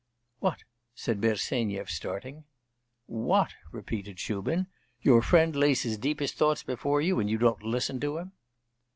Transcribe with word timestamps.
'What?' 0.39 0.63
said 0.95 1.21
Bersenyev, 1.21 1.87
starting. 1.91 2.45
'What!' 3.05 3.53
repeated 3.71 4.17
Shubin. 4.19 4.65
'Your 5.01 5.21
friend 5.21 5.55
lays 5.55 5.83
his 5.83 5.99
deepest 5.99 6.33
thoughts 6.37 6.63
before 6.63 7.01
you, 7.01 7.19
and 7.19 7.29
you 7.29 7.37
don't 7.37 7.61
listen 7.61 7.99
to 7.99 8.17
him. 8.17 8.31